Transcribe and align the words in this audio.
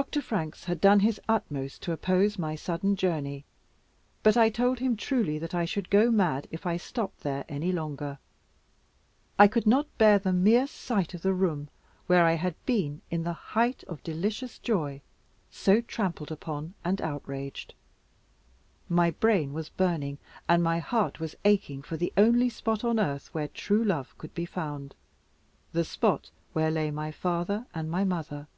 Dr. 0.00 0.22
Franks 0.22 0.64
had 0.64 0.80
done 0.80 1.00
his 1.00 1.20
utmost 1.28 1.82
to 1.82 1.92
oppose 1.92 2.38
my 2.38 2.54
sudden 2.54 2.96
journey, 2.96 3.44
but 4.22 4.38
I 4.38 4.48
told 4.48 4.78
him 4.78 4.96
truly 4.96 5.38
that 5.38 5.54
I 5.54 5.66
should 5.66 5.90
go 5.90 6.10
mad 6.10 6.48
if 6.50 6.64
I 6.64 6.78
stopped 6.78 7.20
there 7.20 7.44
any 7.46 7.72
longer. 7.72 8.18
I 9.38 9.48
could 9.48 9.66
not 9.66 9.86
bear 9.98 10.18
the 10.18 10.32
mere 10.32 10.66
sight 10.66 11.12
of 11.12 11.20
the 11.20 11.34
room 11.34 11.68
where 12.06 12.24
I 12.24 12.36
had 12.36 12.54
been, 12.64 13.02
in 13.10 13.24
the 13.24 13.34
height 13.34 13.84
of 13.84 14.02
delicious 14.02 14.58
joy, 14.58 15.02
so 15.50 15.82
trampled 15.82 16.32
upon 16.32 16.72
and 16.82 17.02
outraged. 17.02 17.74
My 18.88 19.10
brain 19.10 19.52
was 19.52 19.68
burning, 19.68 20.16
and 20.48 20.62
my 20.62 20.78
heart 20.78 21.20
was 21.20 21.36
aching 21.44 21.82
for 21.82 21.98
the 21.98 22.14
only 22.16 22.48
spot 22.48 22.82
on 22.82 22.98
earth 22.98 23.28
where 23.34 23.48
true 23.48 23.84
love 23.84 24.16
could 24.16 24.32
be 24.34 24.46
found, 24.46 24.94
the 25.74 25.84
spot 25.84 26.30
where 26.54 26.70
lay 26.70 26.90
my 26.90 27.12
father 27.12 27.66
and 27.74 27.90
my 27.90 28.04
mother. 28.04 28.48